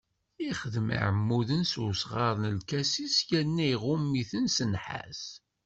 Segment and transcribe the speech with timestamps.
[0.49, 5.23] Ixdem iɛmuden s usɣar n lkasis, yerna iɣumm-iten s nnḥas.